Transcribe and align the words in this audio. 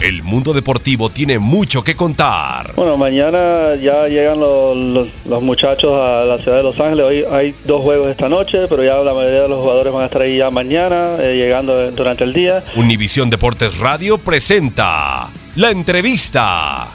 El 0.00 0.22
mundo 0.22 0.54
deportivo 0.54 1.10
tiene 1.10 1.38
mucho 1.38 1.84
que 1.84 1.94
contar. 1.94 2.72
Bueno, 2.74 2.96
mañana 2.96 3.74
ya 3.74 4.08
llegan 4.08 4.40
los, 4.40 5.06
los, 5.26 5.42
muchachos 5.42 5.92
a 5.92 6.24
la 6.24 6.38
ciudad 6.38 6.56
de 6.56 6.62
Los 6.62 6.80
Ángeles. 6.80 7.04
Hoy 7.04 7.24
hay 7.30 7.54
dos 7.66 7.82
juegos 7.82 8.08
esta 8.08 8.30
noche, 8.30 8.60
pero 8.66 8.82
ya 8.82 8.96
la 8.96 9.12
mayoría 9.12 9.42
de 9.42 9.48
los 9.50 9.60
jugadores 9.60 9.92
van 9.92 10.04
a 10.04 10.06
estar 10.06 10.22
ahí 10.22 10.38
ya 10.38 10.50
mañana, 10.50 11.16
eh, 11.18 11.36
llegando 11.36 11.90
durante 11.90 12.24
el 12.24 12.32
día. 12.32 12.64
Univisión 12.76 13.28
Deportes 13.28 13.78
Radio 13.78 14.16
presenta 14.16 15.28
la 15.56 15.70
entrevista. 15.70 16.88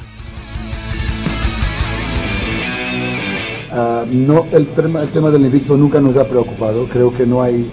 Ah, 3.72 4.04
no, 4.10 4.48
el 4.52 4.66
tema, 4.70 5.04
el 5.04 5.10
tema 5.10 5.30
del 5.30 5.46
invicto 5.46 5.78
nunca 5.78 6.02
nos 6.02 6.18
ha 6.18 6.28
preocupado. 6.28 6.88
Creo 6.88 7.16
que 7.16 7.28
no 7.28 7.44
hay, 7.44 7.70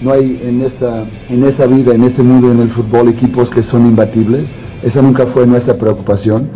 no 0.00 0.12
hay 0.12 0.40
en, 0.44 0.62
esta, 0.62 1.04
en 1.28 1.44
esta 1.44 1.66
vida, 1.66 1.96
en 1.96 2.04
este 2.04 2.22
mundo, 2.22 2.52
en 2.52 2.60
el 2.60 2.70
fútbol, 2.70 3.08
equipos 3.08 3.50
que 3.50 3.64
son 3.64 3.84
imbatibles 3.86 4.46
esa 4.82 5.02
nunca 5.02 5.26
fue 5.26 5.46
nuestra 5.46 5.74
preocupación. 5.74 6.48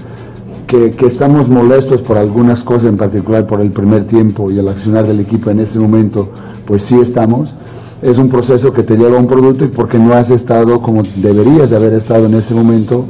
Que, 0.66 0.94
estamos 1.06 1.48
molestos 1.48 2.00
por 2.00 2.16
algunas 2.16 2.60
cosas, 2.60 2.86
en 2.86 2.96
particular 2.96 3.46
por 3.46 3.60
el 3.60 3.72
primer 3.72 4.06
tiempo 4.06 4.50
y 4.50 4.58
el 4.58 4.68
accionar 4.68 5.06
del 5.06 5.20
equipo 5.20 5.50
en 5.50 5.60
ese 5.60 5.78
momento, 5.78 6.30
pues 6.66 6.84
sí 6.84 6.98
estamos. 6.98 7.52
Es 8.00 8.16
un 8.16 8.30
proceso 8.30 8.72
que 8.72 8.82
te 8.82 8.96
lleva 8.96 9.18
a 9.18 9.20
un 9.20 9.26
producto 9.26 9.64
y 9.64 9.68
porque 9.68 9.98
no 9.98 10.14
has 10.14 10.30
estado 10.30 10.80
como 10.80 11.02
deberías 11.16 11.68
de 11.68 11.76
haber 11.76 11.92
estado 11.92 12.26
en 12.26 12.34
ese 12.34 12.54
momento, 12.54 13.04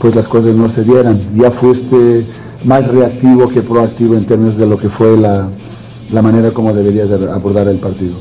pues 0.00 0.14
las 0.16 0.26
cosas 0.26 0.56
no 0.56 0.68
se 0.68 0.82
dieran. 0.82 1.20
Ya 1.36 1.50
fuiste 1.52 2.26
más 2.64 2.88
reactivo 2.88 3.48
que 3.48 3.62
proactivo 3.62 4.16
en 4.16 4.26
términos 4.26 4.56
de 4.56 4.66
lo 4.66 4.76
que 4.76 4.88
fue 4.88 5.16
la, 5.16 5.48
manera 6.10 6.50
como 6.50 6.74
deberías 6.74 7.10
abordar 7.30 7.68
el 7.68 7.78
partido. 7.78 8.14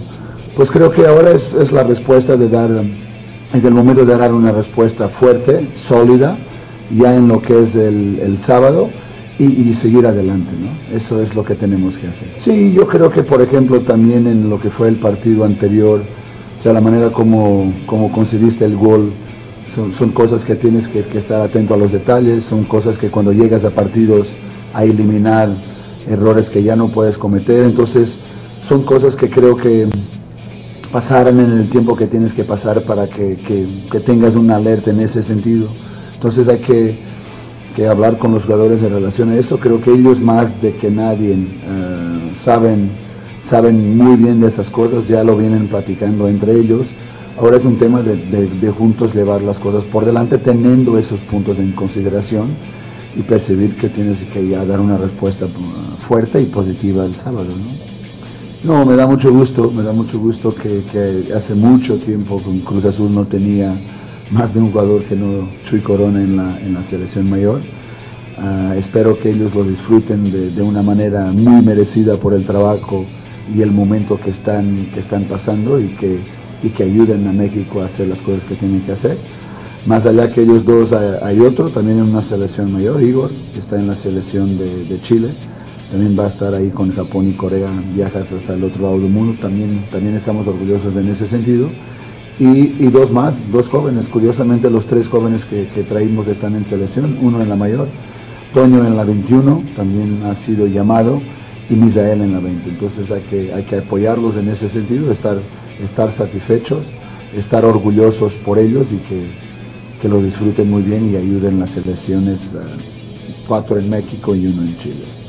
Pues 0.55 0.69
creo 0.69 0.91
que 0.91 1.07
ahora 1.07 1.31
es, 1.31 1.53
es 1.55 1.71
la 1.71 1.83
respuesta 1.83 2.37
de 2.37 2.47
dar 2.47 2.69
es 3.53 3.63
el 3.63 3.73
momento 3.73 4.05
de 4.05 4.17
dar 4.17 4.33
una 4.33 4.51
respuesta 4.51 5.09
fuerte, 5.09 5.69
sólida, 5.75 6.37
ya 6.95 7.15
en 7.15 7.27
lo 7.27 7.41
que 7.41 7.63
es 7.63 7.75
el, 7.75 8.37
sábado 8.43 8.89
y, 9.37 9.73
seguir 9.75 10.05
adelante, 10.07 10.51
¿no? 10.59 10.97
Eso 10.97 11.21
es 11.21 11.35
lo 11.35 11.43
que 11.43 11.55
tenemos 11.55 11.95
que 11.97 12.07
hacer. 12.07 12.29
Sí, 12.39 12.73
yo 12.73 12.87
creo 12.87 13.11
que, 13.11 13.23
por 13.23 13.41
ejemplo, 13.41 13.81
también 13.81 14.27
en 14.27 14.49
lo 14.49 14.59
que 14.59 14.69
fue 14.69 14.87
el 14.87 14.95
partido 14.95 15.43
anterior, 15.43 16.01
o 16.59 16.61
sea, 16.61 16.73
la 16.73 16.81
manera 16.81 17.11
como, 17.11 17.71
como 17.85 18.11
el 18.15 18.75
gol, 18.75 19.13
son, 19.97 20.11
cosas 20.11 20.43
que 20.43 20.55
tienes 20.55 20.87
que, 20.87 21.03
que, 21.03 21.17
estar 21.17 21.41
atento 21.41 21.73
a 21.73 21.77
los 21.77 21.91
detalles, 21.91 22.45
son 22.45 22.63
cosas 22.63 22.97
que 22.97 23.09
cuando 23.09 23.33
llegas 23.33 23.65
a 23.65 23.71
partidos 23.71 24.27
a 24.73 24.83
eliminar 24.83 25.49
errores 26.07 26.49
que 26.49 26.63
ya 26.63 26.75
no 26.75 26.89
puedes 26.89 27.17
cometer, 27.17 27.65
entonces 27.65 28.17
son 28.67 28.83
cosas 28.83 29.15
que 29.15 29.29
creo 29.29 29.57
que 29.57 29.87
pasaran 30.93 31.39
en 31.39 31.51
el 31.53 31.69
tiempo 31.71 31.95
que 31.95 32.05
tienes 32.05 32.33
que 32.33 32.43
pasar 32.43 32.83
para 32.83 33.07
que, 33.07 33.35
tengas 34.05 34.35
una 34.35 34.57
alerta 34.57 34.91
en 34.91 34.99
ese 34.99 35.23
sentido. 35.23 35.67
Entonces 36.13 36.47
hay 36.47 36.59
que, 36.59 37.87
hablar 37.87 38.19
con 38.19 38.35
los 38.35 38.43
jugadores 38.43 38.81
en 38.83 38.91
relación 38.91 39.31
a 39.31 39.37
eso. 39.37 39.59
Creo 39.59 39.81
que 39.81 39.91
ellos 39.91 40.19
más 40.21 40.61
de 40.61 40.75
que 40.75 40.91
nadie 40.91 41.33
eh, 41.33 42.33
saben, 42.45 42.91
saben 43.43 43.97
muy 43.97 44.17
bien 44.17 44.39
de 44.39 44.49
esas 44.49 44.69
cosas, 44.69 45.07
ya 45.07 45.23
lo 45.23 45.35
vienen 45.35 45.67
platicando 45.67 46.27
entre 46.27 46.53
ellos. 46.59 46.85
Ahora 47.39 47.57
es 47.57 47.65
un 47.65 47.79
tema 47.79 48.03
de, 48.03 48.69
juntos 48.77 49.15
llevar 49.15 49.41
las 49.41 49.57
cosas 49.57 49.83
por 49.85 50.05
delante 50.05 50.37
teniendo 50.37 50.99
esos 50.99 51.19
puntos 51.21 51.57
en 51.57 51.71
consideración 51.71 52.49
y 53.15 53.23
percibir 53.23 53.77
que 53.77 53.89
tienes 53.89 54.19
que 54.31 54.47
ya 54.47 54.63
dar 54.63 54.79
una 54.79 54.97
respuesta 54.97 55.45
uh, 55.45 55.97
fuerte 56.07 56.39
y 56.39 56.45
positiva 56.45 57.03
el 57.03 57.15
sábado. 57.15 57.49
No, 58.63 58.85
me 58.85 58.95
da 58.95 59.05
mucho 59.05 59.29
gusto, 59.29 59.69
me 59.71 59.83
da 59.83 59.91
mucho 59.91 60.17
gusto 60.17 60.55
que, 60.55 61.33
hace 61.35 61.53
mucho 61.53 61.97
tiempo 61.97 62.41
con 62.41 62.59
Cruz 62.59 62.85
Azul 62.85 63.13
no 63.13 63.25
tenía 63.25 63.75
más 64.31 64.53
de 64.53 64.61
un 64.61 64.71
jugador 64.71 65.03
que 65.03 65.17
no 65.17 65.49
Chuy 65.65 65.81
Corona 65.81 66.21
en 66.21 66.37
la, 66.37 66.57
en 66.61 66.73
la 66.73 66.83
selección 66.85 67.29
mayor. 67.29 67.59
Ah, 68.37 68.73
espero 68.77 69.19
que 69.19 69.31
ellos 69.31 69.53
lo 69.53 69.65
disfruten 69.65 70.31
de, 70.55 70.61
una 70.61 70.81
manera 70.81 71.25
muy 71.33 71.61
merecida 71.61 72.15
por 72.15 72.33
el 72.33 72.45
trabajo 72.45 73.05
y 73.53 73.61
el 73.61 73.71
momento 73.73 74.17
que 74.17 74.29
están, 74.29 74.87
que 74.93 75.01
están 75.01 75.25
pasando 75.25 75.77
y 75.77 75.89
que, 75.97 76.19
y 76.63 76.69
que 76.69 76.83
ayuden 76.83 77.27
a 77.27 77.33
México 77.33 77.81
a 77.81 77.87
hacer 77.87 78.07
las 78.07 78.19
cosas 78.19 78.43
que 78.47 78.55
tienen 78.55 78.79
que 78.83 78.93
hacer. 78.93 79.17
Más 79.85 80.05
allá 80.05 80.31
que 80.31 80.41
ellos 80.41 80.63
dos 80.63 80.93
hay, 80.93 81.41
otro 81.41 81.67
también 81.67 81.97
en 81.97 82.05
una 82.05 82.21
selección 82.21 82.71
mayor, 82.71 83.03
Igor, 83.03 83.29
que 83.53 83.59
está 83.59 83.77
en 83.77 83.87
la 83.87 83.97
selección 83.97 84.57
de, 84.57 84.85
de 84.85 85.01
Chile 85.01 85.31
también 85.93 86.19
va 86.19 86.25
a 86.25 86.29
estar 86.29 86.55
ahí 86.55 86.71
con 86.71 86.91
Japón 86.91 87.29
y 87.29 87.33
Corea, 87.33 87.69
viajas 87.93 88.25
hasta 88.31 88.55
el 88.55 88.63
otro 88.63 88.81
lado 88.81 88.99
del 88.99 89.11
mundo, 89.11 89.37
también, 89.39 89.85
también 89.91 90.15
estamos 90.15 90.47
orgullosos 90.47 90.95
en 90.95 91.07
ese 91.07 91.27
sentido. 91.27 91.69
Y, 92.39 92.87
dos 92.87 93.11
más, 93.11 93.37
dos 93.51 93.67
jóvenes, 93.67 94.07
curiosamente 94.07 94.71
los 94.71 94.87
tres 94.87 95.07
jóvenes 95.07 95.45
que, 95.45 95.65
traímos 95.87 96.27
están 96.27 96.55
en 96.55 96.65
selección, 96.65 97.19
uno 97.21 97.43
en 97.43 97.49
la 97.49 97.55
mayor, 97.55 97.89
Toño 98.55 98.83
en 98.87 98.97
la 98.97 99.03
21, 99.03 99.65
también 99.75 100.23
ha 100.23 100.35
sido 100.35 100.65
llamado, 100.65 101.21
y 101.69 101.75
Misael 101.75 102.21
en 102.21 102.33
la 102.33 102.39
20. 102.39 102.69
Entonces 102.71 103.11
hay 103.11 103.21
que, 103.29 103.53
hay 103.53 103.61
que 103.61 103.77
apoyarlos 103.77 104.35
en 104.35 104.49
ese 104.49 104.69
sentido, 104.69 105.11
estar, 105.11 105.37
estar 105.79 106.11
satisfechos, 106.11 106.81
estar 107.37 107.65
orgullosos 107.65 108.33
por 108.43 108.57
ellos 108.57 108.87
y 108.91 108.97
que, 109.07 109.27
que 110.01 110.09
lo 110.09 110.23
disfruten 110.23 110.71
muy 110.71 110.81
bien 110.81 111.11
y 111.13 111.17
ayuden 111.17 111.59
las 111.59 111.69
selecciones, 111.69 112.49
cuatro 113.47 113.77
en 113.77 113.91
México 113.91 114.35
y 114.35 114.47
uno 114.47 114.63
en 114.63 114.75
Chile. 114.79 115.22